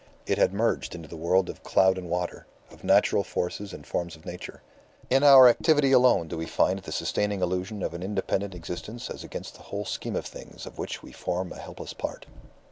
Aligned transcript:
It 0.25 0.39
had 0.39 0.51
merged 0.51 0.95
into 0.95 1.07
the 1.07 1.15
world 1.15 1.47
of 1.47 1.61
cloud 1.61 1.95
and 1.95 2.09
water, 2.09 2.47
of 2.71 2.83
natural 2.83 3.23
forces 3.23 3.71
and 3.71 3.85
forms 3.85 4.15
of 4.15 4.25
nature. 4.25 4.63
In 5.11 5.21
our 5.23 5.47
activity 5.47 5.91
alone 5.91 6.27
do 6.27 6.37
we 6.39 6.47
find 6.47 6.79
the 6.79 6.91
sustaining 6.91 7.43
illusion 7.43 7.83
of 7.83 7.93
an 7.93 8.01
independent 8.01 8.55
existence 8.55 9.11
as 9.11 9.23
against 9.23 9.53
the 9.53 9.61
whole 9.69 9.85
scheme 9.85 10.15
of 10.15 10.25
things 10.25 10.65
of 10.65 10.79
which 10.79 11.03
we 11.03 11.11
form 11.11 11.53
a 11.53 11.59
helpless 11.59 11.93
part. 11.93 12.25